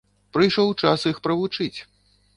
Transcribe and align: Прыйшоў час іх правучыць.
Прыйшоў 0.37 0.73
час 0.87 1.05
іх 1.11 1.21
правучыць. 1.27 1.79